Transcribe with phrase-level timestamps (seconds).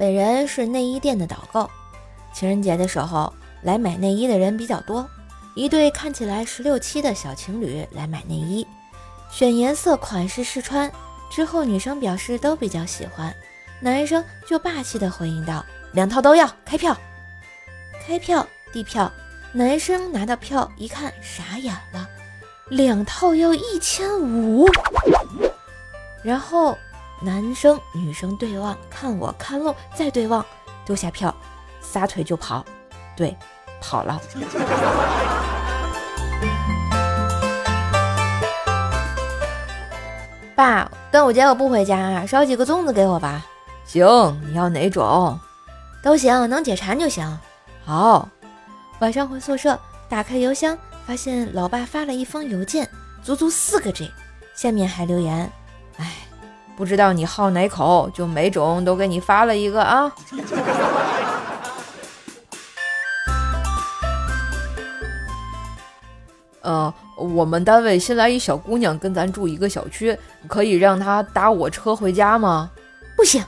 [0.00, 1.68] 本人是内衣店的导购，
[2.32, 5.06] 情人节的时候来买内衣的人比较多，
[5.54, 8.66] 一对看起来十六七的小情侣来买内衣，
[9.30, 10.90] 选颜色、款式试穿
[11.30, 13.30] 之后，女生表示都比较喜欢，
[13.78, 15.62] 男生就霸气的回应道
[15.92, 16.96] ：“两套都要，开票，
[18.06, 19.12] 开票，递票。”
[19.52, 22.08] 男生拿到票一看，傻眼了，
[22.70, 24.66] 两套要一千五，
[26.22, 26.74] 然后。
[27.22, 30.42] 男生女生对望，看我看漏，再对望，
[30.86, 31.34] 丢下票，
[31.80, 32.64] 撒腿就跑，
[33.14, 33.36] 对，
[33.80, 34.18] 跑了。
[40.56, 43.44] 爸，端午节我不回家，烧几个粽子给我吧。
[43.84, 44.06] 行，
[44.46, 45.38] 你要哪种？
[46.02, 47.38] 都行，能解馋就行。
[47.84, 48.28] 好。
[49.00, 52.88] 晚上回宿舍，打开邮箱，发现老爸发了一封邮件，
[53.22, 54.10] 足足四个 G，
[54.54, 55.59] 下面还留言，哎。
[56.80, 60.10] 不知道你好哪口，就每种都给你发了一个啊。
[66.62, 70.18] 呃，我们单位新来一小姑娘，跟咱住一个小区，
[70.48, 72.70] 可以让她搭我车回家吗？
[73.14, 73.44] 不行，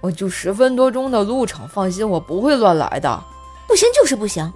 [0.00, 3.22] 我就十分多钟的路程，放心，我不会乱来的。
[3.68, 4.52] 不行就是不行，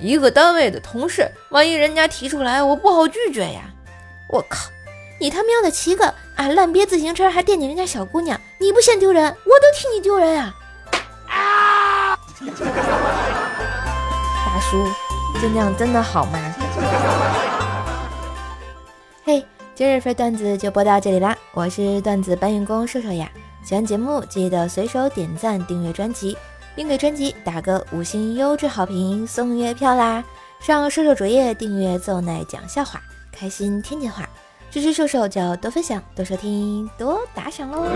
[0.00, 3.60] 一个单位的同事，万一人家提出来，我不好拒绝呀。
[4.28, 4.68] 我靠！
[5.20, 10.54] 你他喵的骑个啊烂瘪自行车还惦记人家小姑娘，你不嫌丢人，我都替你丢人啊！
[11.28, 12.16] 啊！
[14.46, 14.84] 大叔，
[15.42, 16.38] 就那样真的好吗？
[19.24, 19.44] 嘿，
[19.74, 23.28] 今日份段子就播到这里啦，我是段子搬运工瘦瘦呀。
[23.64, 26.38] 喜欢节目记得随手点赞、订阅专辑，
[26.76, 30.22] 并给专辑打个五星优质好评送月票啦！
[30.60, 33.00] 上瘦瘦主页订阅奏奶讲笑话，
[33.32, 34.28] 开心天津话。
[34.70, 37.86] 支持射手就要多分享、多收听、多打赏喽！